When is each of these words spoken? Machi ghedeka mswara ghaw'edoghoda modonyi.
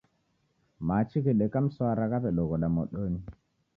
Machi 0.87 1.17
ghedeka 1.25 1.57
mswara 1.65 2.03
ghaw'edoghoda 2.11 2.67
modonyi. 2.75 3.21